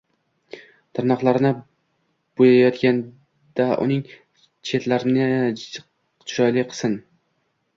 [0.99, 1.51] Tirnoqlarni
[2.41, 4.01] boyayotganda uning
[4.71, 6.99] chetlarichiroyli chiqsin.